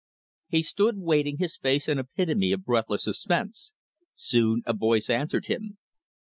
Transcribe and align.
He 0.47 0.63
stood 0.63 0.97
waiting, 0.97 1.37
his 1.37 1.57
face 1.57 1.87
an 1.87 1.99
epitome 1.99 2.51
of 2.53 2.65
breathless 2.65 3.03
suspense. 3.03 3.75
Soon 4.15 4.63
a 4.65 4.73
voice 4.73 5.11
answered 5.11 5.45
him. 5.45 5.77